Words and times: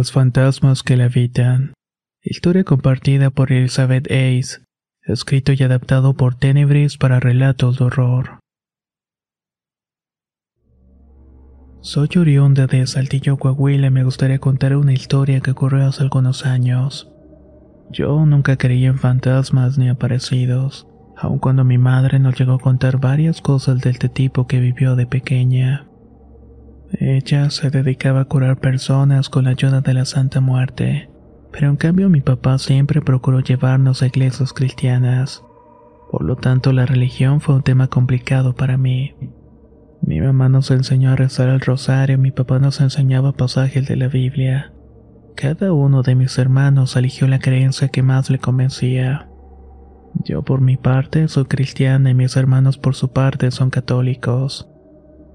Los 0.00 0.12
fantasmas 0.12 0.82
que 0.82 0.96
la 0.96 1.04
habitan. 1.04 1.74
Historia 2.22 2.64
compartida 2.64 3.28
por 3.28 3.52
Elizabeth 3.52 4.06
Ace. 4.06 4.64
Escrito 5.02 5.52
y 5.52 5.62
adaptado 5.62 6.14
por 6.14 6.36
Tenebris 6.36 6.96
para 6.96 7.20
relatos 7.20 7.78
de 7.78 7.84
horror. 7.84 8.38
Soy 11.82 12.08
oriunda 12.16 12.66
de 12.66 12.86
Saltillo, 12.86 13.36
Coahuila 13.36 13.88
y 13.88 13.90
me 13.90 14.02
gustaría 14.02 14.38
contar 14.38 14.74
una 14.74 14.94
historia 14.94 15.40
que 15.40 15.50
ocurrió 15.50 15.84
hace 15.84 16.02
algunos 16.02 16.46
años. 16.46 17.12
Yo 17.90 18.24
nunca 18.24 18.56
creía 18.56 18.88
en 18.88 18.98
fantasmas 18.98 19.76
ni 19.76 19.90
aparecidos, 19.90 20.88
aun 21.14 21.38
cuando 21.38 21.62
mi 21.62 21.76
madre 21.76 22.18
nos 22.20 22.38
llegó 22.40 22.54
a 22.54 22.58
contar 22.58 22.98
varias 23.00 23.42
cosas 23.42 23.82
de 23.82 23.90
este 23.90 24.08
tipo 24.08 24.46
que 24.46 24.60
vivió 24.60 24.96
de 24.96 25.06
pequeña. 25.06 25.89
Ella 26.92 27.50
se 27.50 27.70
dedicaba 27.70 28.22
a 28.22 28.24
curar 28.24 28.58
personas 28.58 29.28
con 29.28 29.44
la 29.44 29.50
ayuda 29.50 29.80
de 29.80 29.94
la 29.94 30.04
Santa 30.04 30.40
Muerte, 30.40 31.08
pero 31.52 31.68
en 31.68 31.76
cambio 31.76 32.08
mi 32.08 32.20
papá 32.20 32.58
siempre 32.58 33.00
procuró 33.00 33.40
llevarnos 33.40 34.02
a 34.02 34.06
iglesias 34.06 34.52
cristianas. 34.52 35.44
Por 36.10 36.24
lo 36.24 36.36
tanto, 36.36 36.72
la 36.72 36.86
religión 36.86 37.40
fue 37.40 37.54
un 37.54 37.62
tema 37.62 37.86
complicado 37.86 38.54
para 38.54 38.76
mí. 38.76 39.14
Mi 40.02 40.20
mamá 40.20 40.48
nos 40.48 40.70
enseñó 40.70 41.12
a 41.12 41.16
rezar 41.16 41.48
el 41.48 41.60
rosario 41.60 42.18
mi 42.18 42.32
papá 42.32 42.58
nos 42.58 42.80
enseñaba 42.80 43.32
pasajes 43.32 43.86
de 43.86 43.96
la 43.96 44.08
Biblia. 44.08 44.72
Cada 45.36 45.72
uno 45.72 46.02
de 46.02 46.14
mis 46.16 46.36
hermanos 46.38 46.96
eligió 46.96 47.28
la 47.28 47.38
creencia 47.38 47.88
que 47.88 48.02
más 48.02 48.30
le 48.30 48.38
convencía. 48.38 49.28
Yo 50.24 50.42
por 50.42 50.60
mi 50.60 50.76
parte 50.76 51.28
soy 51.28 51.44
cristiana 51.44 52.10
y 52.10 52.14
mis 52.14 52.36
hermanos 52.36 52.76
por 52.76 52.96
su 52.96 53.12
parte 53.12 53.50
son 53.52 53.70
católicos. 53.70 54.68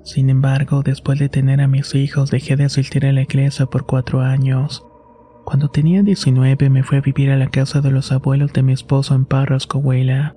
Sin 0.06 0.30
embargo, 0.30 0.84
después 0.84 1.18
de 1.18 1.30
tener 1.30 1.62
a 1.62 1.68
mis 1.68 1.96
hijos 1.96 2.30
dejé 2.30 2.56
de 2.56 2.66
asistir 2.66 3.08
a 3.08 3.12
la 3.12 3.24
iglesia 3.24 3.66
por 3.66 3.88
cuatro 3.88 4.22
años. 4.22 4.86
Cuando 5.46 5.70
tenía 5.70 6.04
19 6.04 6.70
me 6.70 6.84
fui 6.84 7.00
a 7.00 7.02
vivir 7.02 7.32
a 7.32 7.38
la 7.38 7.48
casa 7.48 7.82
de 7.82 7.90
los 7.90 8.12
abuelos 8.12 8.54
de 8.54 8.62
mi 8.62 8.72
esposo 8.72 9.16
en 9.16 9.26
Parras, 9.26 9.66
Coahuila. 9.66 10.36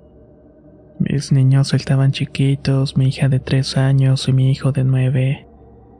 Mis 0.97 1.31
niños 1.31 1.75
estaban 1.75 2.11
chiquitos, 2.11 2.97
mi 2.97 3.09
hija 3.09 3.29
de 3.29 3.39
tres 3.39 3.77
años 3.77 4.27
y 4.27 4.33
mi 4.33 4.49
hijo 4.49 4.71
de 4.71 4.83
nueve. 4.83 5.47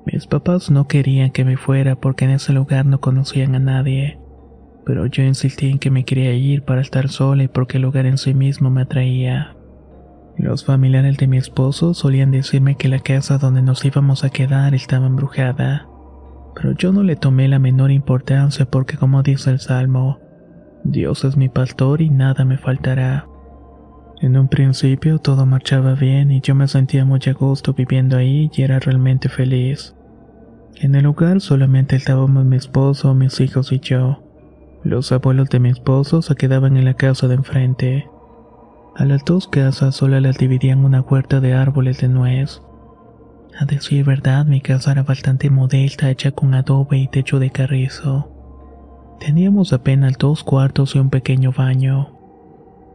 Mis 0.08 0.26
papás 0.26 0.72
no 0.72 0.88
querían 0.88 1.30
que 1.30 1.46
me 1.46 1.56
fuera 1.56 1.96
porque 1.96 2.26
en 2.26 2.32
ese 2.32 2.54
lugar 2.54 2.88
no 2.88 3.00
conocían 3.00 3.54
a 3.54 3.60
nadie, 3.60 4.20
pero 4.84 5.06
yo 5.06 5.22
insistí 5.22 5.70
en 5.70 5.78
que 5.78 5.92
me 5.92 6.06
quería 6.06 6.34
ir 6.34 6.64
para 6.64 6.82
estar 6.82 7.08
sola 7.08 7.44
y 7.44 7.48
porque 7.48 7.78
el 7.78 7.84
lugar 7.84 8.08
en 8.08 8.18
sí 8.18 8.34
mismo 8.34 8.72
me 8.72 8.82
atraía. 8.82 9.59
Los 10.40 10.64
familiares 10.64 11.18
de 11.18 11.28
mi 11.28 11.36
esposo 11.36 11.94
solían 11.94 12.32
decirme 12.32 12.76
que 12.76 12.88
la 12.88 13.00
casa 13.00 13.38
donde 13.38 13.62
nos 13.62 13.84
íbamos 13.84 14.24
a 14.24 14.30
quedar 14.30 14.74
estaba 14.74 15.06
embrujada, 15.06 15.90
pero 16.56 16.72
yo 16.72 16.94
no 16.94 17.04
le 17.04 17.18
tomé 17.18 17.50
la 17.50 17.60
menor 17.60 17.92
importancia 17.92 18.66
porque 18.66 18.96
como 18.96 19.22
dice 19.22 19.50
el 19.50 19.60
Salmo, 19.60 20.18
Dios 20.86 21.26
es 21.26 21.36
mi 21.36 21.50
pastor 21.50 22.02
y 22.02 22.10
nada 22.10 22.46
me 22.46 22.58
faltará. 22.58 23.28
En 24.22 24.38
un 24.38 24.48
principio 24.48 25.20
todo 25.20 25.46
marchaba 25.46 25.94
bien 25.96 26.32
y 26.32 26.40
yo 26.40 26.56
me 26.56 26.70
sentía 26.70 27.04
muy 27.04 27.20
a 27.28 27.34
gusto 27.34 27.74
viviendo 27.74 28.16
ahí 28.16 28.50
y 28.56 28.62
era 28.62 28.80
realmente 28.80 29.28
feliz. 29.28 29.94
En 30.78 30.96
el 30.96 31.04
lugar 31.04 31.42
solamente 31.42 31.98
estábamos 31.98 32.46
mi 32.46 32.56
esposo, 32.56 33.14
mis 33.14 33.42
hijos 33.42 33.74
y 33.74 33.82
yo. 33.82 34.24
Los 34.86 35.12
abuelos 35.12 35.50
de 35.50 35.60
mi 35.60 35.68
esposo 35.68 36.22
se 36.22 36.36
quedaban 36.36 36.78
en 36.78 36.86
la 36.86 36.94
casa 36.94 37.28
de 37.28 37.36
enfrente. 37.36 38.08
A 39.00 39.06
las 39.06 39.24
dos 39.24 39.48
casas 39.48 39.96
solo 39.96 40.20
las 40.20 40.38
dividían 40.38 40.84
una 40.84 41.00
huerta 41.00 41.40
de 41.40 41.54
árboles 41.54 42.02
de 42.02 42.10
nuez. 42.10 42.62
A 43.58 43.64
decir 43.64 44.04
verdad, 44.04 44.46
mi 44.46 44.60
casa 44.60 44.92
era 44.92 45.04
bastante 45.04 45.50
modesta, 45.50 46.10
hecha 46.10 46.32
con 46.32 46.54
adobe 46.54 46.98
y 46.98 47.08
techo 47.08 47.40
de 47.40 47.50
carrizo. 47.50 48.30
Teníamos 49.22 49.72
apenas 49.72 50.18
dos 50.18 50.44
cuartos 50.44 50.96
y 50.96 51.00
un 51.00 51.10
pequeño 51.10 51.54
baño. 51.54 52.10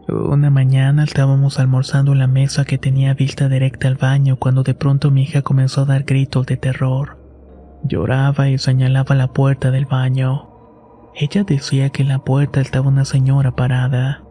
Una 0.06 0.50
mañana 0.50 1.04
estábamos 1.04 1.58
almorzando 1.58 2.12
en 2.12 2.18
la 2.18 2.26
mesa 2.26 2.66
que 2.66 2.76
tenía 2.76 3.14
vista 3.14 3.48
directa 3.48 3.88
al 3.88 3.94
baño 3.94 4.36
cuando 4.36 4.62
de 4.62 4.74
pronto 4.74 5.10
mi 5.10 5.22
hija 5.22 5.40
comenzó 5.40 5.80
a 5.80 5.86
dar 5.86 6.02
gritos 6.02 6.44
de 6.44 6.58
terror. 6.58 7.16
Lloraba 7.82 8.50
y 8.50 8.58
señalaba 8.58 9.14
la 9.14 9.28
puerta 9.28 9.70
del 9.70 9.86
baño. 9.86 10.50
Ella 11.14 11.44
decía 11.44 11.88
que 11.88 12.02
en 12.02 12.08
la 12.08 12.18
puerta 12.18 12.60
estaba 12.60 12.88
una 12.88 13.06
señora 13.06 13.56
parada. 13.56 14.23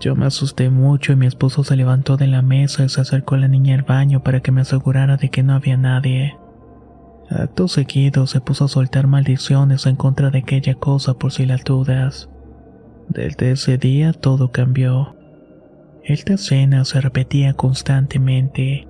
Yo 0.00 0.14
me 0.16 0.26
asusté 0.26 0.70
mucho 0.70 1.12
y 1.12 1.16
mi 1.16 1.26
esposo 1.26 1.62
se 1.62 1.76
levantó 1.76 2.16
de 2.16 2.26
la 2.26 2.42
mesa 2.42 2.84
y 2.84 2.88
se 2.88 3.00
acercó 3.00 3.34
a 3.34 3.38
la 3.38 3.48
niña 3.48 3.74
al 3.74 3.82
baño 3.82 4.22
para 4.22 4.40
que 4.40 4.52
me 4.52 4.62
asegurara 4.62 5.16
de 5.16 5.30
que 5.30 5.42
no 5.42 5.54
había 5.54 5.76
nadie. 5.76 6.36
Acto 7.30 7.68
seguido 7.68 8.26
se 8.26 8.40
puso 8.40 8.66
a 8.66 8.68
soltar 8.68 9.06
maldiciones 9.06 9.86
en 9.86 9.96
contra 9.96 10.30
de 10.30 10.38
aquella 10.38 10.74
cosa 10.74 11.14
por 11.14 11.32
si 11.32 11.46
las 11.46 11.64
dudas. 11.64 12.28
Desde 13.08 13.52
ese 13.52 13.78
día 13.78 14.12
todo 14.12 14.50
cambió. 14.50 15.16
Esta 16.02 16.34
escena 16.34 16.84
se 16.84 17.00
repetía 17.00 17.54
constantemente. 17.54 18.88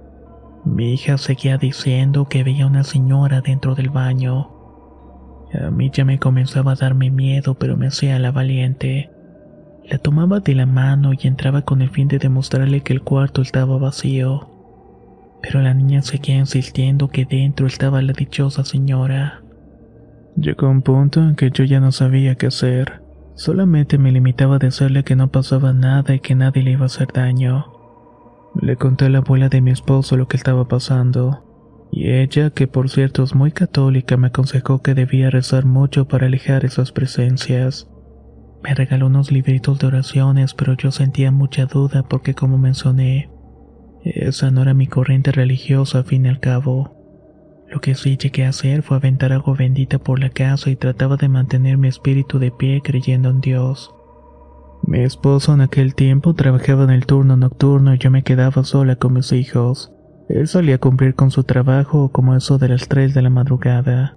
Mi 0.65 0.95
hija 0.95 1.19
seguía 1.19 1.59
diciendo 1.59 2.27
que 2.27 2.43
veía 2.43 2.67
una 2.67 2.85
señora 2.85 3.41
dentro 3.41 3.75
del 3.75 3.91
baño. 3.91 4.51
A 5.53 5.71
mí 5.71 5.91
ya 5.93 6.05
me 6.05 6.19
comenzaba 6.19 6.73
a 6.73 6.77
darme 6.77 7.11
miedo, 7.11 7.55
pero 7.55 7.77
me 7.77 7.87
hacía 7.87 8.19
la 8.19 8.33
valiente. 8.33 9.14
La 9.89 9.99
tomaba 9.99 10.41
de 10.41 10.55
la 10.55 10.67
mano 10.67 11.13
y 11.13 11.27
entraba 11.27 11.63
con 11.63 11.83
el 11.83 11.91
fin 11.91 12.09
de 12.09 12.19
demostrarle 12.19 12.81
que 12.81 12.95
el 12.95 13.03
cuarto 13.03 13.43
estaba 13.43 13.77
vacío. 13.79 14.49
Pero 15.43 15.61
la 15.61 15.75
niña 15.75 16.01
seguía 16.01 16.37
insistiendo 16.37 17.09
que 17.09 17.27
dentro 17.27 17.67
estaba 17.67 18.01
la 18.01 18.15
dichosa 18.15 18.65
señora. 18.65 19.43
Llegó 20.37 20.69
un 20.69 20.83
punto 20.83 21.21
en 21.21 21.37
que 21.37 21.51
yo 21.51 21.65
ya 21.65 21.81
no 21.81 21.93
sabía 21.93 22.35
qué 22.37 22.47
hacer. 22.47 23.03
Solamente 23.35 23.99
me 23.99 24.11
limitaba 24.11 24.57
a 24.57 24.59
decirle 24.59 25.05
que 25.05 25.17
no 25.17 25.29
pasaba 25.29 25.73
nada 25.73 26.15
y 26.15 26.21
que 26.21 26.35
nadie 26.35 26.63
le 26.63 26.73
iba 26.73 26.85
a 26.85 26.87
hacer 26.87 27.09
daño. 27.13 27.67
Le 28.61 28.77
conté 28.77 29.07
a 29.07 29.09
la 29.11 29.19
abuela 29.19 29.49
de 29.49 29.61
mi 29.61 29.71
esposo 29.71 30.17
lo 30.17 30.29
que 30.29 30.37
estaba 30.37 30.67
pasando, 30.67 31.45
y 31.91 32.11
ella, 32.11 32.51
que 32.51 32.67
por 32.67 32.89
cierto 32.89 33.23
es 33.23 33.35
muy 33.35 33.53
católica, 33.53 34.17
me 34.17 34.29
aconsejó 34.29 34.81
que 34.81 34.95
debía 34.95 35.31
rezar 35.31 35.65
mucho 35.65 36.07
para 36.07 36.27
alejar 36.27 36.65
esas 36.65 36.93
presencias. 36.93 37.89
Me 38.65 38.75
regaló 38.75 39.09
unos 39.09 39.31
libritos 39.31 39.79
de 39.79 39.89
oraciones, 39.89 40.55
pero 40.55 40.73
yo 40.73 40.91
sentía 40.91 41.31
mucha 41.31 41.67
duda 41.67 42.03
porque 42.03 42.33
como 42.33 42.57
mencioné, 42.57 43.29
esa 44.03 44.51
no 44.51 44.63
era 44.63 44.73
mi 44.73 44.87
corriente 44.87 45.33
religiosa 45.33 45.99
al 45.99 46.05
fin 46.05 46.25
y 46.25 46.31
al 46.31 46.41
cabo. 46.41 46.97
Lo 47.69 47.83
que 47.83 47.95
sí 47.95 48.17
llegué 48.17 48.47
a 48.47 48.49
hacer 48.49 48.83
fue 48.83 48.97
aventar 48.97 49.35
agua 49.35 49.55
bendita 49.55 49.99
por 49.99 50.19
la 50.19 50.31
casa 50.31 50.71
y 50.71 50.77
trataba 50.77 51.17
de 51.17 51.29
mantener 51.29 51.77
mi 51.77 51.89
espíritu 51.89 52.39
de 52.39 52.53
pie 52.53 52.81
creyendo 52.83 53.29
en 53.29 53.43
Dios. 53.43 53.95
Mi 54.83 55.01
esposo 55.01 55.53
en 55.53 55.61
aquel 55.61 55.95
tiempo 55.95 56.33
trabajaba 56.33 56.85
en 56.85 56.91
el 56.91 57.05
turno 57.05 57.37
nocturno 57.37 57.95
y 57.95 57.99
yo 57.99 58.11
me 58.11 58.23
quedaba 58.23 58.65
sola 58.65 58.97
con 58.97 59.13
mis 59.13 59.31
hijos. 59.33 59.93
Él 60.31 60.49
solía 60.49 60.79
cumplir 60.79 61.15
con 61.15 61.31
su 61.31 61.45
trabajo 61.45 62.11
como 62.13 62.35
eso 62.35 62.57
de 62.57 62.71
las 62.71 62.89
3 62.89 63.13
de 63.13 63.21
la 63.21 63.31
madrugada. 63.31 64.17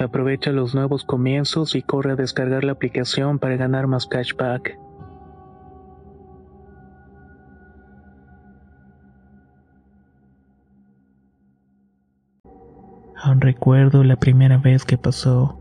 Aprovecha 0.00 0.50
los 0.50 0.74
nuevos 0.74 1.04
comienzos 1.04 1.74
y 1.74 1.82
corre 1.82 2.12
a 2.12 2.16
descargar 2.16 2.64
la 2.64 2.72
aplicación 2.72 3.38
para 3.38 3.56
ganar 3.56 3.86
más 3.86 4.06
cashback. 4.06 4.78
Aún 13.22 13.42
recuerdo 13.42 14.02
la 14.02 14.16
primera 14.16 14.56
vez 14.56 14.86
que 14.86 14.96
pasó. 14.96 15.58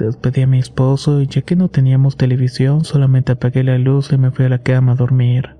Despedí 0.00 0.42
a 0.42 0.48
mi 0.48 0.58
esposo 0.58 1.20
y 1.20 1.28
ya 1.28 1.42
que 1.42 1.54
no 1.54 1.68
teníamos 1.68 2.16
televisión, 2.16 2.84
solamente 2.84 3.30
apagué 3.30 3.62
la 3.62 3.78
luz 3.78 4.12
y 4.12 4.18
me 4.18 4.32
fui 4.32 4.46
a 4.46 4.48
la 4.48 4.58
cama 4.58 4.92
a 4.92 4.96
dormir. 4.96 5.54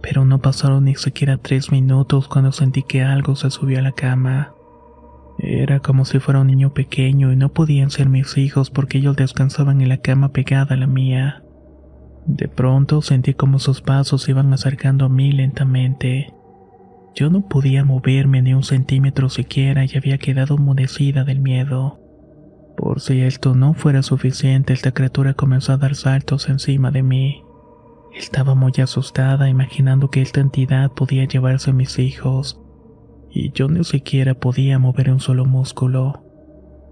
Pero 0.00 0.24
no 0.24 0.38
pasaron 0.38 0.84
ni 0.84 0.94
siquiera 0.94 1.36
tres 1.36 1.70
minutos 1.70 2.26
cuando 2.26 2.52
sentí 2.52 2.82
que 2.84 3.02
algo 3.02 3.36
se 3.36 3.50
subió 3.50 3.80
a 3.80 3.82
la 3.82 3.92
cama. 3.92 4.54
Era 5.38 5.78
como 5.78 6.04
si 6.04 6.18
fuera 6.18 6.40
un 6.40 6.48
niño 6.48 6.74
pequeño 6.74 7.32
y 7.32 7.36
no 7.36 7.52
podían 7.52 7.90
ser 7.90 8.08
mis 8.08 8.36
hijos 8.36 8.70
porque 8.70 8.98
ellos 8.98 9.16
descansaban 9.16 9.80
en 9.80 9.88
la 9.88 9.98
cama 9.98 10.32
pegada 10.32 10.74
a 10.74 10.78
la 10.78 10.88
mía. 10.88 11.44
De 12.26 12.48
pronto 12.48 13.00
sentí 13.02 13.34
como 13.34 13.58
sus 13.58 13.80
pasos 13.80 14.28
iban 14.28 14.52
acercando 14.52 15.06
a 15.06 15.08
mí 15.08 15.32
lentamente. 15.32 16.34
Yo 17.14 17.30
no 17.30 17.48
podía 17.48 17.84
moverme 17.84 18.42
ni 18.42 18.52
un 18.52 18.64
centímetro 18.64 19.28
siquiera 19.28 19.84
y 19.84 19.96
había 19.96 20.18
quedado 20.18 20.56
enmudecida 20.56 21.24
del 21.24 21.40
miedo. 21.40 22.00
Por 22.76 23.00
si 23.00 23.22
esto 23.22 23.54
no 23.54 23.74
fuera 23.74 24.02
suficiente, 24.02 24.72
esta 24.72 24.92
criatura 24.92 25.34
comenzó 25.34 25.72
a 25.72 25.78
dar 25.78 25.94
saltos 25.94 26.48
encima 26.48 26.90
de 26.90 27.02
mí. 27.02 27.42
Estaba 28.14 28.54
muy 28.54 28.72
asustada, 28.82 29.48
imaginando 29.48 30.10
que 30.10 30.22
esta 30.22 30.40
entidad 30.40 30.92
podía 30.92 31.24
llevarse 31.24 31.70
a 31.70 31.74
mis 31.74 31.98
hijos, 31.98 32.60
y 33.30 33.52
yo 33.52 33.68
ni 33.68 33.84
siquiera 33.84 34.34
podía 34.34 34.78
mover 34.78 35.10
un 35.10 35.20
solo 35.20 35.44
músculo. 35.44 36.24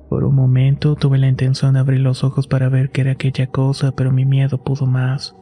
Por 0.08 0.24
un 0.24 0.34
momento 0.34 0.94
tuve 0.94 1.18
la 1.18 1.28
intención 1.28 1.74
de 1.74 1.80
abrir 1.80 2.00
los 2.00 2.22
ojos 2.22 2.46
para 2.46 2.68
ver 2.68 2.90
qué 2.90 3.00
era 3.00 3.12
aquella 3.12 3.48
cosa, 3.48 3.92
pero 3.92 4.12
mi 4.12 4.24
miedo 4.24 4.62
pudo 4.62 4.86
más. 4.86 5.34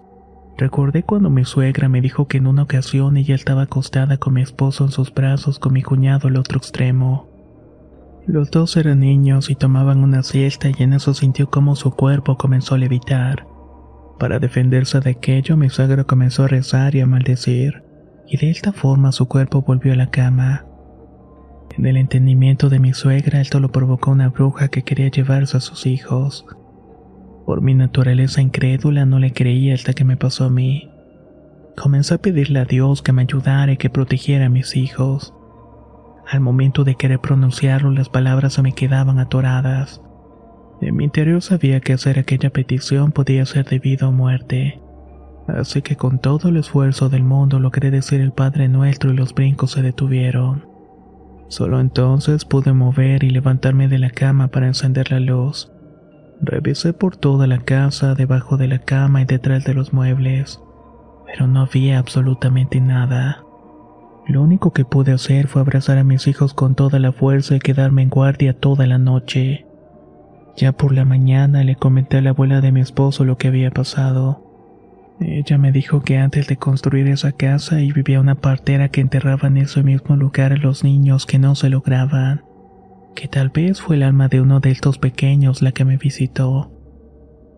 Recordé 0.56 1.02
cuando 1.02 1.30
mi 1.30 1.44
suegra 1.44 1.88
me 1.88 2.00
dijo 2.00 2.28
que 2.28 2.38
en 2.38 2.46
una 2.46 2.62
ocasión 2.62 3.16
ella 3.16 3.34
estaba 3.34 3.62
acostada 3.62 4.18
con 4.18 4.34
mi 4.34 4.42
esposo 4.42 4.84
en 4.84 4.90
sus 4.90 5.12
brazos 5.12 5.58
con 5.58 5.72
mi 5.72 5.82
cuñado 5.82 6.28
al 6.28 6.36
otro 6.36 6.58
extremo. 6.58 7.28
Los 8.26 8.50
dos 8.50 8.76
eran 8.76 9.00
niños 9.00 9.50
y 9.50 9.54
tomaban 9.54 10.02
una 10.02 10.22
siesta 10.22 10.70
y 10.70 10.82
en 10.82 10.94
eso 10.94 11.12
sintió 11.12 11.50
como 11.50 11.76
su 11.76 11.90
cuerpo 11.90 12.38
comenzó 12.38 12.76
a 12.76 12.78
levitar. 12.78 13.46
Para 14.18 14.38
defenderse 14.38 15.00
de 15.00 15.10
aquello, 15.10 15.56
mi 15.56 15.68
suegra 15.68 16.04
comenzó 16.04 16.44
a 16.44 16.48
rezar 16.48 16.94
y 16.94 17.00
a 17.00 17.06
maldecir, 17.06 17.82
y 18.26 18.38
de 18.38 18.50
esta 18.50 18.72
forma 18.72 19.12
su 19.12 19.26
cuerpo 19.26 19.62
volvió 19.62 19.92
a 19.92 19.96
la 19.96 20.10
cama. 20.10 20.64
En 21.76 21.86
el 21.86 21.96
entendimiento 21.96 22.68
de 22.68 22.78
mi 22.78 22.92
suegra, 22.92 23.40
esto 23.40 23.58
lo 23.58 23.72
provocó 23.72 24.12
una 24.12 24.28
bruja 24.28 24.68
que 24.68 24.82
quería 24.82 25.08
llevarse 25.10 25.56
a 25.56 25.60
sus 25.60 25.86
hijos. 25.86 26.46
Por 27.46 27.62
mi 27.62 27.74
naturaleza 27.74 28.40
incrédula 28.40 29.06
no 29.06 29.18
le 29.18 29.32
creía 29.32 29.74
hasta 29.74 29.92
que 29.92 30.04
me 30.04 30.16
pasó 30.16 30.44
a 30.44 30.50
mí. 30.50 30.88
Comencé 31.76 32.14
a 32.14 32.18
pedirle 32.18 32.60
a 32.60 32.64
Dios 32.64 33.02
que 33.02 33.12
me 33.12 33.22
ayudara 33.22 33.72
y 33.72 33.76
que 33.76 33.90
protegiera 33.90 34.46
a 34.46 34.50
mis 34.50 34.76
hijos. 34.76 35.34
Al 36.30 36.40
momento 36.40 36.84
de 36.84 36.94
querer 36.94 37.18
pronunciarlo, 37.18 37.90
las 37.90 38.08
palabras 38.08 38.54
se 38.54 38.62
me 38.62 38.72
quedaban 38.72 39.18
atoradas. 39.18 40.00
En 40.80 40.94
mi 40.96 41.04
interior 41.04 41.42
sabía 41.42 41.80
que 41.80 41.92
hacer 41.92 42.20
aquella 42.20 42.50
petición 42.50 43.10
podía 43.10 43.44
ser 43.46 43.66
debido 43.66 44.08
a 44.08 44.10
muerte. 44.12 44.80
Así 45.48 45.82
que 45.82 45.96
con 45.96 46.20
todo 46.20 46.48
el 46.48 46.56
esfuerzo 46.56 47.08
del 47.08 47.24
mundo 47.24 47.58
logré 47.58 47.90
decir 47.90 48.20
el 48.20 48.32
Padre 48.32 48.68
Nuestro 48.68 49.10
y 49.10 49.16
los 49.16 49.34
brincos 49.34 49.72
se 49.72 49.82
detuvieron. 49.82 50.73
Solo 51.48 51.80
entonces 51.80 52.44
pude 52.44 52.72
mover 52.72 53.24
y 53.24 53.30
levantarme 53.30 53.88
de 53.88 53.98
la 53.98 54.10
cama 54.10 54.48
para 54.48 54.66
encender 54.66 55.10
la 55.10 55.20
luz. 55.20 55.70
Revisé 56.40 56.92
por 56.92 57.16
toda 57.16 57.46
la 57.46 57.58
casa, 57.58 58.14
debajo 58.14 58.56
de 58.56 58.68
la 58.68 58.78
cama 58.80 59.22
y 59.22 59.24
detrás 59.24 59.64
de 59.64 59.74
los 59.74 59.92
muebles, 59.92 60.60
pero 61.26 61.46
no 61.46 61.60
había 61.60 61.98
absolutamente 61.98 62.80
nada. 62.80 63.44
Lo 64.26 64.42
único 64.42 64.72
que 64.72 64.84
pude 64.84 65.12
hacer 65.12 65.48
fue 65.48 65.60
abrazar 65.60 65.98
a 65.98 66.04
mis 66.04 66.26
hijos 66.26 66.54
con 66.54 66.74
toda 66.74 66.98
la 66.98 67.12
fuerza 67.12 67.56
y 67.56 67.60
quedarme 67.60 68.02
en 68.02 68.08
guardia 68.08 68.58
toda 68.58 68.86
la 68.86 68.98
noche. 68.98 69.66
Ya 70.56 70.72
por 70.72 70.92
la 70.92 71.04
mañana 71.04 71.62
le 71.62 71.76
comenté 71.76 72.18
a 72.18 72.22
la 72.22 72.30
abuela 72.30 72.60
de 72.60 72.72
mi 72.72 72.80
esposo 72.80 73.24
lo 73.24 73.36
que 73.36 73.48
había 73.48 73.70
pasado. 73.70 74.43
Ella 75.20 75.58
me 75.58 75.72
dijo 75.72 76.02
que 76.02 76.18
antes 76.18 76.48
de 76.48 76.56
construir 76.56 77.08
esa 77.08 77.32
casa 77.32 77.80
y 77.80 77.92
vivía 77.92 78.20
una 78.20 78.34
partera 78.34 78.88
que 78.88 79.00
enterraba 79.00 79.48
en 79.48 79.58
ese 79.58 79.82
mismo 79.82 80.16
lugar 80.16 80.52
a 80.52 80.56
los 80.56 80.84
niños 80.84 81.24
que 81.26 81.38
no 81.38 81.54
se 81.54 81.70
lograban 81.70 82.42
que 83.14 83.28
tal 83.28 83.48
vez 83.48 83.80
fue 83.80 83.96
el 83.96 84.02
alma 84.02 84.28
de 84.28 84.40
uno 84.40 84.60
de 84.60 84.70
estos 84.70 84.98
pequeños 84.98 85.62
la 85.62 85.72
que 85.72 85.84
me 85.84 85.96
visitó. 85.96 86.70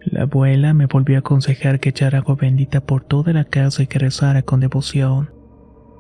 La 0.05 0.23
abuela 0.23 0.73
me 0.75 0.87
volvió 0.87 1.17
a 1.17 1.21
aconsejar 1.21 1.81
que 1.81 1.89
echara 1.89 2.19
agua 2.19 2.37
bendita 2.37 2.81
por 2.83 3.05
toda 3.05 3.33
la 3.33 3.45
casa 3.45 3.83
y 3.83 3.87
que 3.87 3.99
rezara 3.99 4.43
con 4.43 4.61
devoción. 4.61 5.31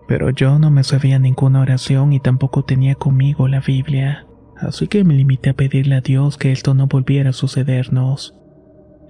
Pero 0.06 0.30
yo 0.30 0.60
no 0.60 0.70
me 0.70 0.84
sabía 0.84 1.18
ninguna 1.18 1.60
oración 1.60 2.12
y 2.12 2.20
tampoco 2.20 2.64
tenía 2.64 2.94
conmigo 2.94 3.48
la 3.48 3.60
Biblia, 3.60 4.26
así 4.58 4.86
que 4.86 5.02
me 5.02 5.14
limité 5.14 5.50
a 5.50 5.54
pedirle 5.54 5.96
a 5.96 6.00
Dios 6.00 6.36
que 6.36 6.52
esto 6.52 6.74
no 6.74 6.86
volviera 6.86 7.30
a 7.30 7.32
sucedernos. 7.32 8.34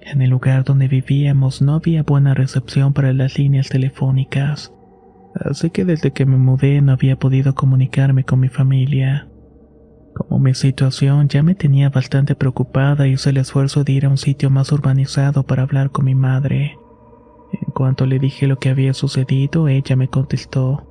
En 0.01 0.21
el 0.21 0.29
lugar 0.29 0.63
donde 0.63 0.87
vivíamos 0.87 1.61
no 1.61 1.73
había 1.73 2.03
buena 2.03 2.33
recepción 2.33 2.93
para 2.93 3.13
las 3.13 3.37
líneas 3.37 3.69
telefónicas, 3.69 4.73
así 5.35 5.69
que 5.69 5.85
desde 5.85 6.11
que 6.11 6.25
me 6.25 6.37
mudé 6.37 6.81
no 6.81 6.93
había 6.93 7.17
podido 7.17 7.55
comunicarme 7.55 8.23
con 8.23 8.39
mi 8.39 8.49
familia. 8.49 9.27
Como 10.15 10.39
mi 10.39 10.53
situación 10.55 11.27
ya 11.27 11.43
me 11.43 11.53
tenía 11.53 11.89
bastante 11.89 12.35
preocupada, 12.35 13.07
hice 13.07 13.29
el 13.29 13.37
esfuerzo 13.37 13.83
de 13.83 13.91
ir 13.91 14.05
a 14.05 14.09
un 14.09 14.17
sitio 14.17 14.49
más 14.49 14.71
urbanizado 14.71 15.43
para 15.43 15.63
hablar 15.63 15.91
con 15.91 16.05
mi 16.05 16.15
madre. 16.15 16.77
En 17.51 17.71
cuanto 17.71 18.05
le 18.05 18.17
dije 18.17 18.47
lo 18.47 18.57
que 18.57 18.69
había 18.69 18.93
sucedido, 18.93 19.67
ella 19.67 19.95
me 19.95 20.07
contestó, 20.07 20.87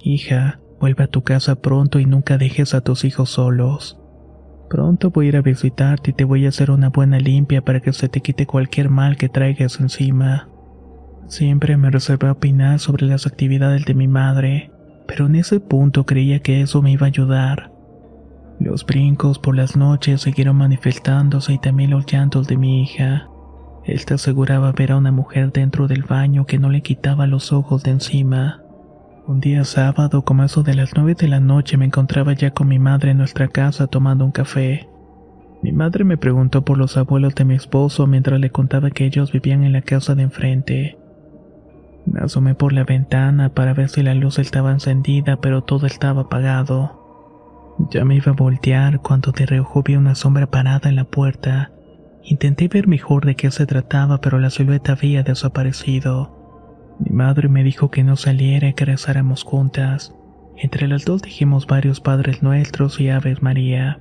Hija, 0.00 0.60
vuelve 0.80 1.04
a 1.04 1.08
tu 1.08 1.22
casa 1.22 1.60
pronto 1.60 2.00
y 2.00 2.06
nunca 2.06 2.36
dejes 2.36 2.74
a 2.74 2.80
tus 2.80 3.04
hijos 3.04 3.30
solos. 3.30 4.01
Pronto 4.72 5.10
voy 5.10 5.26
a 5.26 5.28
ir 5.28 5.36
a 5.36 5.42
visitarte 5.42 6.12
y 6.12 6.14
te 6.14 6.24
voy 6.24 6.46
a 6.46 6.48
hacer 6.48 6.70
una 6.70 6.88
buena 6.88 7.18
limpia 7.18 7.62
para 7.62 7.80
que 7.80 7.92
se 7.92 8.08
te 8.08 8.22
quite 8.22 8.46
cualquier 8.46 8.88
mal 8.88 9.18
que 9.18 9.28
traigas 9.28 9.78
encima. 9.80 10.48
Siempre 11.26 11.76
me 11.76 11.90
reservé 11.90 12.30
opinar 12.30 12.78
sobre 12.78 13.04
las 13.04 13.26
actividades 13.26 13.84
de 13.84 13.92
mi 13.92 14.08
madre, 14.08 14.72
pero 15.06 15.26
en 15.26 15.34
ese 15.34 15.60
punto 15.60 16.06
creía 16.06 16.40
que 16.40 16.62
eso 16.62 16.80
me 16.80 16.90
iba 16.90 17.04
a 17.04 17.08
ayudar. 17.08 17.70
Los 18.60 18.86
brincos 18.86 19.38
por 19.38 19.54
las 19.56 19.76
noches 19.76 20.22
siguieron 20.22 20.56
manifestándose 20.56 21.52
y 21.52 21.58
también 21.58 21.90
los 21.90 22.06
llantos 22.06 22.48
de 22.48 22.56
mi 22.56 22.82
hija. 22.82 23.28
Esta 23.84 24.14
aseguraba 24.14 24.72
ver 24.72 24.92
a 24.92 24.96
una 24.96 25.12
mujer 25.12 25.52
dentro 25.52 25.86
del 25.86 26.04
baño 26.04 26.46
que 26.46 26.58
no 26.58 26.70
le 26.70 26.80
quitaba 26.80 27.26
los 27.26 27.52
ojos 27.52 27.82
de 27.82 27.90
encima. 27.90 28.61
Un 29.24 29.38
día 29.38 29.62
sábado, 29.62 30.24
como 30.24 30.42
eso 30.42 30.64
de 30.64 30.74
las 30.74 30.96
nueve 30.96 31.14
de 31.14 31.28
la 31.28 31.38
noche, 31.38 31.76
me 31.76 31.84
encontraba 31.84 32.32
ya 32.32 32.50
con 32.50 32.66
mi 32.66 32.80
madre 32.80 33.12
en 33.12 33.18
nuestra 33.18 33.46
casa 33.46 33.86
tomando 33.86 34.24
un 34.24 34.32
café. 34.32 34.88
Mi 35.62 35.70
madre 35.70 36.02
me 36.02 36.16
preguntó 36.16 36.64
por 36.64 36.76
los 36.76 36.96
abuelos 36.96 37.36
de 37.36 37.44
mi 37.44 37.54
esposo 37.54 38.08
mientras 38.08 38.40
le 38.40 38.50
contaba 38.50 38.90
que 38.90 39.06
ellos 39.06 39.30
vivían 39.30 39.62
en 39.62 39.72
la 39.72 39.82
casa 39.82 40.16
de 40.16 40.24
enfrente. 40.24 40.98
Me 42.04 42.18
asomé 42.18 42.56
por 42.56 42.72
la 42.72 42.82
ventana 42.82 43.50
para 43.50 43.74
ver 43.74 43.90
si 43.90 44.02
la 44.02 44.14
luz 44.14 44.40
estaba 44.40 44.72
encendida, 44.72 45.36
pero 45.40 45.62
todo 45.62 45.86
estaba 45.86 46.22
apagado. 46.22 47.76
Ya 47.92 48.04
me 48.04 48.16
iba 48.16 48.32
a 48.32 48.34
voltear 48.34 49.02
cuando 49.02 49.30
de 49.30 49.46
reojo 49.46 49.84
vi 49.84 49.94
una 49.94 50.16
sombra 50.16 50.48
parada 50.48 50.88
en 50.88 50.96
la 50.96 51.04
puerta. 51.04 51.70
Intenté 52.24 52.66
ver 52.66 52.88
mejor 52.88 53.24
de 53.24 53.36
qué 53.36 53.52
se 53.52 53.66
trataba, 53.66 54.20
pero 54.20 54.40
la 54.40 54.50
silueta 54.50 54.92
había 54.94 55.22
desaparecido. 55.22 56.41
Mi 57.04 57.16
madre 57.16 57.48
me 57.48 57.64
dijo 57.64 57.90
que 57.90 58.04
no 58.04 58.16
saliera 58.16 58.68
y 58.68 58.74
que 58.74 58.84
rezáramos 58.84 59.42
juntas. 59.42 60.14
Entre 60.56 60.86
las 60.86 61.04
dos 61.04 61.22
dijimos 61.22 61.66
varios 61.66 62.00
Padres 62.00 62.42
Nuestros 62.42 63.00
y 63.00 63.10
Aves 63.10 63.42
María. 63.42 64.00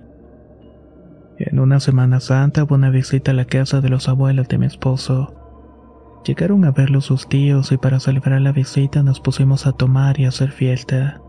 En 1.39 1.59
una 1.59 1.79
Semana 1.79 2.19
Santa 2.19 2.63
hubo 2.63 2.75
una 2.75 2.91
visita 2.91 3.31
a 3.31 3.33
la 3.33 3.45
casa 3.45 3.81
de 3.81 3.89
los 3.89 4.07
abuelos 4.07 4.47
de 4.47 4.59
mi 4.59 4.67
esposo. 4.67 5.33
Llegaron 6.25 6.63
a 6.65 6.71
verlo 6.71 7.01
sus 7.01 7.27
tíos 7.27 7.71
y 7.71 7.77
para 7.77 7.99
celebrar 7.99 8.41
la 8.41 8.51
visita 8.51 9.01
nos 9.01 9.19
pusimos 9.19 9.65
a 9.65 9.71
tomar 9.71 10.19
y 10.19 10.25
hacer 10.25 10.51
fiesta. 10.51 11.19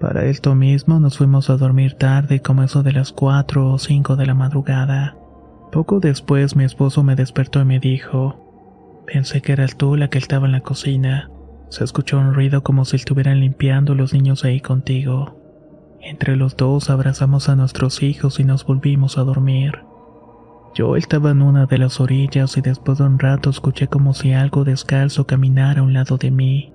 Para 0.00 0.24
esto 0.24 0.54
mismo 0.54 1.00
nos 1.00 1.18
fuimos 1.18 1.50
a 1.50 1.58
dormir 1.58 1.94
tarde 1.94 2.40
como 2.40 2.62
eso 2.62 2.82
de 2.82 2.92
las 2.92 3.12
4 3.12 3.72
o 3.72 3.78
5 3.78 4.16
de 4.16 4.26
la 4.26 4.34
madrugada. 4.34 5.18
Poco 5.70 6.00
después 6.00 6.56
mi 6.56 6.64
esposo 6.64 7.02
me 7.02 7.16
despertó 7.16 7.60
y 7.60 7.66
me 7.66 7.80
dijo, 7.80 8.47
pensé 9.12 9.40
que 9.40 9.52
eras 9.52 9.76
tú 9.76 9.96
la 9.96 10.08
que 10.08 10.18
estaba 10.18 10.46
en 10.46 10.52
la 10.52 10.60
cocina. 10.60 11.30
Se 11.70 11.82
escuchó 11.82 12.18
un 12.18 12.34
ruido 12.34 12.62
como 12.62 12.84
si 12.84 12.96
estuvieran 12.96 13.40
limpiando 13.40 13.94
los 13.94 14.12
niños 14.12 14.44
ahí 14.44 14.60
contigo. 14.60 15.40
Entre 16.02 16.36
los 16.36 16.56
dos 16.56 16.90
abrazamos 16.90 17.48
a 17.48 17.56
nuestros 17.56 18.02
hijos 18.02 18.38
y 18.38 18.44
nos 18.44 18.66
volvimos 18.66 19.16
a 19.16 19.24
dormir. 19.24 19.80
Yo 20.74 20.94
estaba 20.94 21.30
en 21.30 21.40
una 21.40 21.64
de 21.64 21.78
las 21.78 22.00
orillas 22.00 22.56
y 22.58 22.60
después 22.60 22.98
de 22.98 23.04
un 23.04 23.18
rato 23.18 23.48
escuché 23.48 23.88
como 23.88 24.12
si 24.12 24.34
algo 24.34 24.64
descalzo 24.64 25.26
caminara 25.26 25.80
a 25.80 25.84
un 25.84 25.94
lado 25.94 26.18
de 26.18 26.30
mí. 26.30 26.74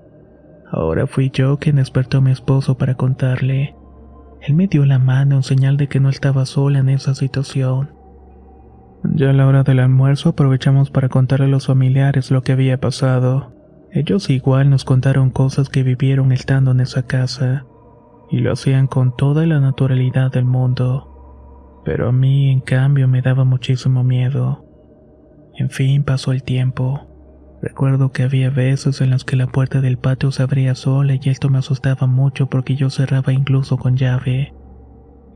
Ahora 0.71 1.05
fui 1.05 1.29
yo 1.31 1.57
quien 1.57 1.75
despertó 1.75 2.17
a 2.17 2.21
mi 2.21 2.31
esposo 2.31 2.77
para 2.77 2.95
contarle. 2.95 3.75
Él 4.41 4.55
me 4.55 4.67
dio 4.67 4.85
la 4.85 4.97
mano 4.97 5.35
en 5.35 5.43
señal 5.43 5.77
de 5.77 5.87
que 5.87 5.99
no 5.99 6.09
estaba 6.09 6.47
sola 6.47 6.79
en 6.79 6.89
esa 6.89 7.13
situación. 7.13 7.92
Ya 9.03 9.29
a 9.29 9.33
la 9.33 9.47
hora 9.47 9.63
del 9.63 9.79
almuerzo 9.79 10.29
aprovechamos 10.29 10.89
para 10.89 11.09
contarle 11.09 11.45
a 11.45 11.49
los 11.49 11.67
familiares 11.67 12.31
lo 12.31 12.41
que 12.41 12.53
había 12.53 12.79
pasado. 12.79 13.53
Ellos 13.91 14.29
igual 14.29 14.69
nos 14.69 14.85
contaron 14.85 15.29
cosas 15.29 15.69
que 15.69 15.83
vivieron 15.83 16.31
estando 16.31 16.71
en 16.71 16.79
esa 16.79 17.03
casa, 17.03 17.65
y 18.31 18.39
lo 18.39 18.53
hacían 18.53 18.87
con 18.87 19.15
toda 19.15 19.45
la 19.45 19.59
naturalidad 19.59 20.31
del 20.31 20.45
mundo. 20.45 21.81
Pero 21.85 22.09
a 22.09 22.11
mí, 22.11 22.49
en 22.49 22.61
cambio, 22.61 23.07
me 23.07 23.21
daba 23.21 23.43
muchísimo 23.43 24.03
miedo. 24.03 24.65
En 25.55 25.69
fin, 25.69 26.03
pasó 26.03 26.31
el 26.31 26.41
tiempo. 26.41 27.13
Recuerdo 27.61 28.11
que 28.11 28.23
había 28.23 28.49
veces 28.49 29.01
en 29.01 29.11
las 29.11 29.23
que 29.23 29.35
la 29.35 29.47
puerta 29.47 29.81
del 29.81 29.97
patio 29.97 30.31
se 30.31 30.43
abría 30.43 30.75
sola 30.75 31.15
y 31.21 31.29
esto 31.29 31.49
me 31.49 31.59
asustaba 31.59 32.07
mucho 32.07 32.47
porque 32.47 32.75
yo 32.75 32.89
cerraba 32.89 33.31
incluso 33.31 33.77
con 33.77 33.95
llave. 33.95 34.53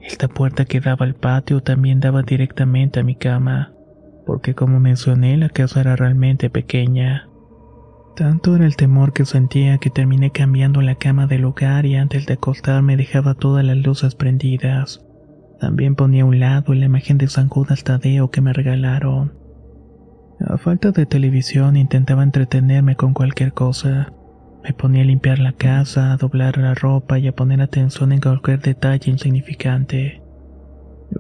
Esta 0.07 0.29
puerta 0.29 0.63
que 0.63 0.79
daba 0.79 1.05
al 1.05 1.15
patio 1.15 1.61
también 1.61 1.99
daba 1.99 2.23
directamente 2.23 3.01
a 3.01 3.03
mi 3.03 3.15
cama, 3.15 3.73
porque 4.25 4.55
como 4.55 4.79
mencioné 4.79 5.35
la 5.35 5.49
casa 5.49 5.81
era 5.81 5.97
realmente 5.97 6.49
pequeña. 6.49 7.27
Tanto 8.15 8.55
era 8.55 8.65
el 8.65 8.77
temor 8.77 9.11
que 9.11 9.25
sentía 9.25 9.79
que 9.79 9.89
terminé 9.89 10.31
cambiando 10.31 10.81
la 10.81 10.95
cama 10.95 11.27
del 11.27 11.43
hogar 11.43 11.85
y 11.85 11.97
antes 11.97 12.25
de 12.25 12.35
acostarme 12.35 12.95
dejaba 12.95 13.35
todas 13.35 13.65
las 13.65 13.75
luces 13.75 14.15
prendidas. 14.15 15.05
También 15.59 15.95
ponía 15.95 16.23
a 16.23 16.25
un 16.25 16.39
lado 16.39 16.73
la 16.73 16.85
imagen 16.85 17.17
de 17.17 17.27
San 17.27 17.49
Judas 17.49 17.83
Tadeo 17.83 18.31
que 18.31 18.39
me 18.39 18.53
regalaron. 18.53 19.33
A 20.39 20.57
falta 20.57 20.91
de 20.91 21.05
televisión 21.05 21.75
intentaba 21.75 22.23
entretenerme 22.23 22.95
con 22.95 23.13
cualquier 23.13 23.51
cosa. 23.51 24.13
Me 24.67 24.73
ponía 24.73 25.01
a 25.01 25.05
limpiar 25.05 25.39
la 25.39 25.53
casa, 25.53 26.11
a 26.11 26.17
doblar 26.17 26.57
la 26.57 26.73
ropa 26.73 27.17
y 27.17 27.27
a 27.29 27.31
poner 27.31 27.61
atención 27.61 28.11
en 28.11 28.19
cualquier 28.19 28.59
detalle 28.59 29.09
insignificante. 29.09 30.21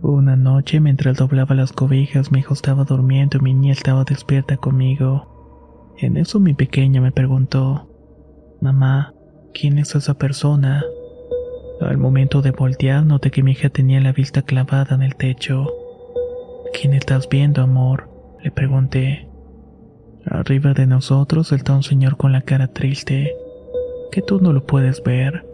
Una 0.01 0.35
noche, 0.35 0.81
mientras 0.81 1.15
doblaba 1.15 1.55
las 1.55 1.71
cobijas, 1.71 2.29
mi 2.29 2.39
hijo 2.39 2.53
estaba 2.53 2.83
durmiendo 2.83 3.37
y 3.37 3.41
mi 3.41 3.53
niña 3.53 3.71
estaba 3.71 4.03
despierta 4.03 4.57
conmigo. 4.57 5.95
En 5.97 6.17
eso 6.17 6.41
mi 6.41 6.55
pequeña 6.55 6.99
me 6.99 7.13
preguntó, 7.13 7.89
Mamá, 8.59 9.13
¿quién 9.53 9.77
es 9.77 9.95
esa 9.95 10.15
persona? 10.15 10.83
Al 11.79 11.97
momento 11.97 12.41
de 12.41 12.51
voltear, 12.51 13.05
noté 13.05 13.31
que 13.31 13.43
mi 13.43 13.51
hija 13.51 13.69
tenía 13.69 14.01
la 14.01 14.11
vista 14.11 14.41
clavada 14.41 14.93
en 14.93 15.03
el 15.03 15.15
techo. 15.15 15.67
¿Quién 16.73 16.93
estás 16.93 17.29
viendo, 17.29 17.61
amor? 17.61 18.09
Le 18.43 18.51
pregunté. 18.51 19.26
Arriba 20.29 20.73
de 20.73 20.87
nosotros 20.87 21.53
está 21.53 21.73
un 21.73 21.83
señor 21.83 22.17
con 22.17 22.33
la 22.33 22.41
cara 22.41 22.67
triste, 22.67 23.33
que 24.11 24.21
tú 24.21 24.41
no 24.41 24.51
lo 24.51 24.65
puedes 24.65 25.01
ver. 25.03 25.45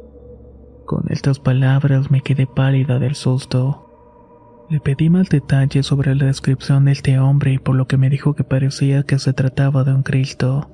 Con 0.86 1.06
estas 1.10 1.40
palabras 1.40 2.10
me 2.10 2.22
quedé 2.22 2.48
pálida 2.48 2.98
del 2.98 3.14
susto. 3.16 4.66
Le 4.70 4.80
pedí 4.80 5.10
más 5.10 5.30
detalles 5.30 5.86
sobre 5.86 6.16
la 6.16 6.26
descripción 6.26 6.86
de 6.86 6.94
este 6.94 7.20
hombre 7.20 7.54
y 7.54 7.58
por 7.60 7.76
lo 7.76 7.86
que 7.86 7.98
me 7.98 8.10
dijo 8.10 8.34
que 8.34 8.44
parecía 8.44 9.04
que 9.04 9.20
se 9.20 9.34
trataba 9.34 9.84
de 9.84 9.94
un 9.94 10.02
Cristo. 10.02 10.72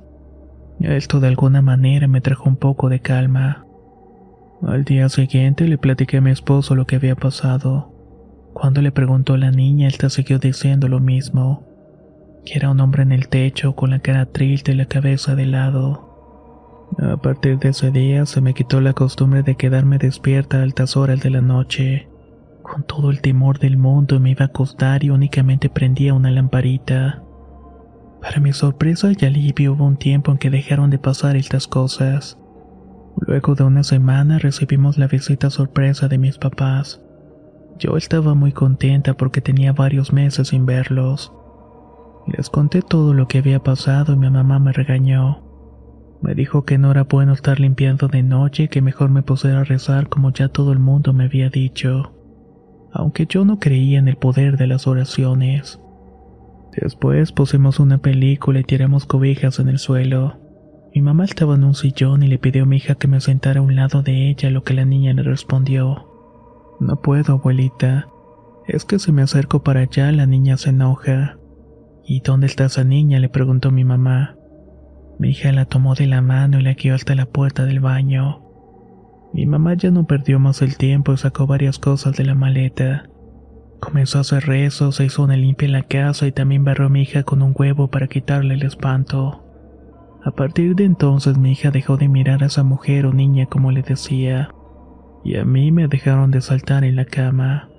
Esto 0.80 1.20
de 1.20 1.28
alguna 1.28 1.62
manera 1.62 2.08
me 2.08 2.22
trajo 2.22 2.48
un 2.48 2.56
poco 2.56 2.88
de 2.88 3.02
calma. 3.02 3.66
Al 4.62 4.86
día 4.86 5.10
siguiente 5.10 5.68
le 5.68 5.78
platiqué 5.78 6.18
a 6.18 6.22
mi 6.22 6.32
esposo 6.32 6.74
lo 6.74 6.86
que 6.86 6.96
había 6.96 7.16
pasado. 7.16 7.94
Cuando 8.54 8.82
le 8.82 8.94
preguntó 8.94 9.34
a 9.34 9.38
la 9.38 9.52
niña, 9.52 9.90
él 9.90 10.10
siguió 10.10 10.40
diciendo 10.40 10.88
lo 10.88 11.00
mismo 11.00 11.69
que 12.46 12.58
era 12.58 12.70
un 12.70 12.80
hombre 12.80 13.04
en 13.04 13.12
el 13.12 13.28
techo 13.30 13.76
con 13.76 13.92
la 13.92 14.00
cara 14.00 14.26
triste 14.26 14.72
y 14.72 14.76
la 14.76 14.86
cabeza 14.86 15.36
de 15.36 15.46
lado. 15.46 16.10
A 16.98 17.18
partir 17.18 17.60
de 17.60 17.70
ese 17.70 17.92
día 17.92 18.26
se 18.26 18.42
me 18.42 18.54
quitó 18.54 18.82
la 18.82 18.94
costumbre 18.94 19.44
de 19.44 19.56
quedarme 19.56 19.98
despierta 19.98 20.58
a 20.58 20.64
altas 20.64 20.98
horas 20.98 21.22
de 21.22 21.30
la 21.30 21.42
noche. 21.42 22.08
Con 22.64 22.84
todo 22.84 23.12
el 23.12 23.22
temor 23.22 23.60
del 23.60 23.78
mundo 23.78 24.20
me 24.20 24.32
iba 24.32 24.46
a 24.46 24.48
acostar 24.50 25.04
y 25.04 25.10
únicamente 25.10 25.70
prendía 25.70 26.14
una 26.14 26.32
lamparita. 26.32 27.24
Para 28.22 28.40
mi 28.42 28.52
sorpresa 28.52 29.12
y 29.18 29.26
alivio 29.26 29.74
hubo 29.74 29.86
un 29.86 29.98
tiempo 29.98 30.32
en 30.32 30.38
que 30.38 30.50
dejaron 30.50 30.90
de 30.90 31.00
pasar 31.00 31.36
estas 31.36 31.68
cosas. 31.68 32.38
Luego 33.18 33.56
de 33.56 33.64
una 33.64 33.84
semana 33.84 34.40
recibimos 34.40 34.98
la 34.98 35.08
visita 35.08 35.50
sorpresa 35.50 36.08
de 36.08 36.18
mis 36.18 36.38
papás. 36.38 37.02
Yo 37.78 37.96
estaba 37.96 38.34
muy 38.34 38.52
contenta 38.52 39.14
porque 39.14 39.42
tenía 39.42 39.72
varios 39.72 40.12
meses 40.12 40.50
sin 40.50 40.66
verlos. 40.66 41.32
Les 42.36 42.50
conté 42.50 42.82
todo 42.82 43.14
lo 43.14 43.28
que 43.28 43.40
había 43.40 43.60
pasado 43.60 44.14
y 44.14 44.18
mi 44.18 44.30
mamá 44.30 44.60
me 44.60 44.72
regañó. 44.72 45.44
Me 46.22 46.36
dijo 46.36 46.64
que 46.64 46.78
no 46.78 46.92
era 46.92 47.04
bueno 47.04 47.34
estar 47.34 47.60
limpiando 47.60 48.08
de 48.08 48.24
noche 48.24 48.64
y 48.64 48.68
que 48.68 48.82
mejor 48.82 49.10
me 49.10 49.24
pusiera 49.24 49.62
a 49.62 49.64
rezar 49.64 50.10
como 50.10 50.32
ya 50.32 50.50
todo 50.50 50.72
el 50.74 50.80
mundo 50.80 51.14
me 51.14 51.26
había 51.26 51.50
dicho, 51.50 52.14
aunque 52.92 53.26
yo 53.26 53.46
no 53.46 53.58
creía 53.60 54.00
en 54.00 54.08
el 54.08 54.18
poder 54.18 54.58
de 54.58 54.68
las 54.68 54.86
oraciones. 54.86 55.80
Después 56.80 57.32
pusimos 57.32 57.80
una 57.80 57.98
película 57.98 58.60
y 58.60 58.64
tiramos 58.64 59.06
cobijas 59.06 59.60
en 59.60 59.70
el 59.70 59.80
suelo. 59.80 60.38
Mi 60.94 61.02
mamá 61.02 61.24
estaba 61.24 61.56
en 61.56 61.64
un 61.64 61.74
sillón 61.74 62.22
y 62.22 62.28
le 62.28 62.38
pidió 62.38 62.64
a 62.64 62.66
mi 62.66 62.78
hija 62.78 62.96
que 62.96 63.08
me 63.08 63.22
sentara 63.22 63.60
a 63.60 63.64
un 63.64 63.76
lado 63.76 64.04
de 64.04 64.30
ella, 64.30 64.50
lo 64.50 64.64
que 64.64 64.74
la 64.74 64.86
niña 64.86 65.14
le 65.14 65.24
respondió. 65.24 66.06
No 66.80 67.02
puedo, 67.02 67.34
abuelita. 67.34 68.08
Es 68.68 68.86
que 68.86 69.00
si 69.00 69.12
me 69.12 69.22
acerco 69.22 69.64
para 69.64 69.82
allá 69.82 70.12
la 70.12 70.26
niña 70.26 70.58
se 70.58 70.70
enoja. 70.70 71.38
¿Y 72.10 72.22
dónde 72.22 72.48
está 72.48 72.66
esa 72.66 72.84
niña? 72.84 73.20
le 73.20 73.30
preguntó 73.30 73.70
mi 73.70 73.84
mamá. 73.84 74.36
Mi 75.20 75.30
hija 75.30 75.52
la 75.52 75.66
tomó 75.66 75.94
de 75.94 76.08
la 76.08 76.24
mano 76.24 76.60
y 76.60 76.64
la 76.64 76.74
guió 76.74 76.96
hasta 76.96 77.14
la 77.14 77.28
puerta 77.28 77.66
del 77.66 77.82
baño. 77.82 78.42
Mi 79.32 79.46
mamá 79.46 79.76
ya 79.76 79.92
no 79.92 80.08
perdió 80.08 80.40
más 80.40 80.64
el 80.64 80.76
tiempo 80.76 81.14
y 81.14 81.18
sacó 81.18 81.46
varias 81.46 81.78
cosas 81.78 82.18
de 82.18 82.26
la 82.26 82.34
maleta. 82.34 83.08
Comenzó 83.80 84.18
a 84.18 84.22
hacer 84.22 84.48
rezos, 84.48 84.96
se 84.96 85.06
hizo 85.06 85.22
una 85.22 85.38
limpia 85.38 85.68
en 85.68 85.74
la 85.74 85.84
casa 85.84 86.26
y 86.26 86.32
también 86.32 86.64
barró 86.66 86.88
a 86.88 86.90
mi 86.90 87.04
hija 87.04 87.22
con 87.22 87.44
un 87.44 87.54
huevo 87.56 87.92
para 87.92 88.08
quitarle 88.08 88.56
el 88.56 88.64
espanto. 88.64 89.46
A 90.26 90.32
partir 90.32 90.74
de 90.74 90.86
entonces 90.86 91.38
mi 91.38 91.52
hija 91.52 91.70
dejó 91.70 91.98
de 91.98 92.10
mirar 92.10 92.42
a 92.42 92.48
esa 92.48 92.64
mujer 92.64 93.06
o 93.06 93.14
niña 93.14 93.46
como 93.46 93.72
le 93.72 93.84
decía, 93.84 94.50
y 95.24 95.38
a 95.38 95.46
mí 95.46 95.72
me 95.72 95.88
dejaron 95.88 96.32
de 96.32 96.42
saltar 96.42 96.84
en 96.84 96.96
la 96.96 97.06
cama. 97.06 97.70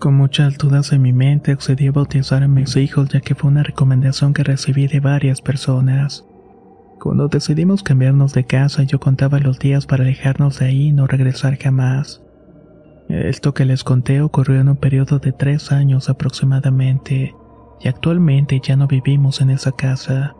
Con 0.00 0.14
muchas 0.14 0.56
dudas 0.56 0.94
en 0.94 1.02
mi 1.02 1.12
mente 1.12 1.52
accedí 1.52 1.86
a 1.86 1.92
bautizar 1.92 2.42
a 2.42 2.48
mis 2.48 2.74
hijos 2.76 3.10
ya 3.10 3.20
que 3.20 3.34
fue 3.34 3.50
una 3.50 3.62
recomendación 3.62 4.32
que 4.32 4.42
recibí 4.42 4.86
de 4.86 4.98
varias 4.98 5.42
personas. 5.42 6.24
Cuando 6.98 7.28
decidimos 7.28 7.82
cambiarnos 7.82 8.32
de 8.32 8.44
casa 8.44 8.82
yo 8.84 8.98
contaba 8.98 9.40
los 9.40 9.58
días 9.58 9.84
para 9.84 10.04
alejarnos 10.04 10.58
de 10.58 10.66
ahí 10.66 10.86
y 10.86 10.92
no 10.92 11.06
regresar 11.06 11.58
jamás. 11.58 12.22
Esto 13.10 13.52
que 13.52 13.66
les 13.66 13.84
conté 13.84 14.22
ocurrió 14.22 14.58
en 14.58 14.70
un 14.70 14.76
periodo 14.78 15.18
de 15.18 15.32
tres 15.32 15.70
años 15.70 16.08
aproximadamente, 16.08 17.34
y 17.78 17.88
actualmente 17.88 18.58
ya 18.64 18.76
no 18.76 18.86
vivimos 18.86 19.42
en 19.42 19.50
esa 19.50 19.72
casa. 19.72 20.34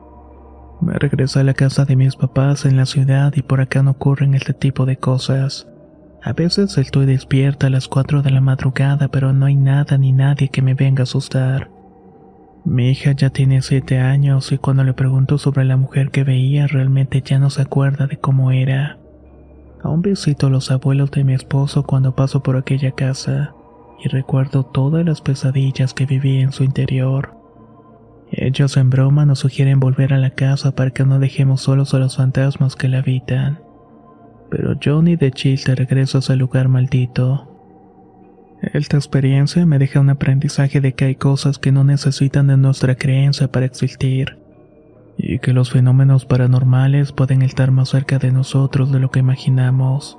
Me 0.81 0.95
regresé 0.95 1.41
a 1.41 1.45
la 1.45 1.53
casa 1.53 1.85
de 1.85 1.97
mis 1.97 2.17
papás 2.17 2.65
en 2.65 2.79
la 2.79 2.87
ciudad 2.87 3.35
y 3.37 3.43
por 3.43 3.61
acá 3.61 3.83
no 3.83 3.91
ocurren 3.91 4.33
este 4.33 4.55
tipo 4.55 4.87
de 4.87 4.97
cosas. 4.97 5.70
A 6.23 6.35
veces 6.35 6.77
estoy 6.77 7.07
despierta 7.07 7.69
a 7.69 7.71
las 7.71 7.89
4 7.89 8.23
de 8.23 8.31
la 8.31 8.43
madrugada, 8.43 9.09
pero 9.09 9.33
no 9.33 9.47
hay 9.47 9.57
nada 9.57 9.97
ni 9.97 10.13
nadie 10.13 10.49
que 10.49 10.61
me 10.61 10.75
venga 10.75 11.03
a 11.03 11.05
asustar. 11.05 11.71
Mi 12.65 12.91
hija 12.91 13.13
ya 13.13 13.31
tiene 13.31 13.63
7 13.63 13.99
años 13.99 14.53
y 14.53 14.59
cuando 14.59 14.85
le 14.85 14.93
pregunto 14.93 15.39
sobre 15.39 15.65
la 15.65 15.79
mujer 15.79 16.11
que 16.11 16.25
veía 16.25 16.67
realmente 16.67 17.23
ya 17.23 17.39
no 17.39 17.49
se 17.49 17.63
acuerda 17.63 18.07
de 18.07 18.19
cómo 18.19 18.51
era. 18.51 18.99
Aún 19.83 20.03
visito 20.03 20.49
a 20.49 20.51
los 20.51 20.71
abuelos 20.71 21.11
de 21.11 21.25
mi 21.25 21.33
esposo 21.33 21.85
cuando 21.85 22.15
paso 22.15 22.43
por 22.43 22.59
aquella 22.59 22.91
casa 22.91 23.55
y 24.05 24.09
recuerdo 24.09 24.65
todas 24.65 25.07
las 25.07 25.23
pesadillas 25.23 25.95
que 25.95 26.05
viví 26.05 26.41
en 26.41 26.53
su 26.53 26.65
interior. 26.65 27.35
Ellos 28.31 28.77
en 28.77 28.91
broma 28.91 29.25
nos 29.25 29.39
sugieren 29.39 29.81
volver 29.81 30.13
a 30.13 30.19
la 30.19 30.31
casa 30.31 30.73
para 30.73 30.91
que 30.91 31.05
no 31.05 31.19
dejemos 31.19 31.63
solos 31.63 31.95
a 31.95 31.99
los 31.99 32.19
fantasmas 32.19 32.77
que 32.77 32.89
la 32.89 32.99
habitan. 32.99 33.70
Pero 34.51 34.79
yo 34.79 35.01
ni 35.01 35.17
de 35.17 35.31
chiste 35.31 35.75
regreso 35.75 36.19
a 36.19 36.21
ese 36.21 36.37
lugar 36.37 36.69
maldito. 36.69 37.47
Esta 38.61 38.97
experiencia 38.97 39.65
me 39.65 39.79
deja 39.79 40.01
un 40.01 40.11
aprendizaje 40.11 40.81
de 40.81 40.93
que 40.93 41.07
hay 41.07 41.15
cosas 41.15 41.59
que 41.59 41.73
no 41.73 41.83
necesitan 41.85 42.49
de 42.49 42.57
nuestra 42.59 42.95
creencia 42.95 43.51
para 43.51 43.65
existir, 43.65 44.37
y 45.17 45.39
que 45.39 45.53
los 45.53 45.71
fenómenos 45.71 46.27
paranormales 46.27 47.13
pueden 47.13 47.43
estar 47.43 47.71
más 47.71 47.89
cerca 47.91 48.19
de 48.19 48.33
nosotros 48.33 48.93
de 48.93 49.01
lo 49.01 49.11
que 49.11 49.21
imaginamos. 49.21 50.19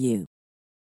you. 0.01 0.25